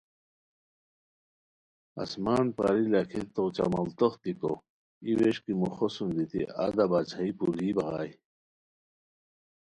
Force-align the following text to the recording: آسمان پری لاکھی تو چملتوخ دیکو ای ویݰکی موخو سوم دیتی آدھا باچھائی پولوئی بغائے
آسمان 2.03 2.45
پری 2.57 2.85
لاکھی 2.91 3.21
تو 3.33 3.43
چملتوخ 3.55 4.13
دیکو 4.23 4.53
ای 5.03 5.11
ویݰکی 5.19 5.53
موخو 5.59 5.87
سوم 5.95 6.09
دیتی 6.17 6.41
آدھا 6.63 6.85
باچھائی 6.91 7.31
پولوئی 7.37 7.71
بغائے 7.77 8.11